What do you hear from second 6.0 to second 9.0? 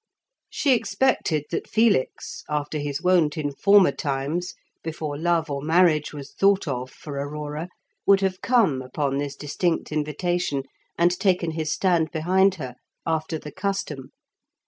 was thought of for Aurora) would have come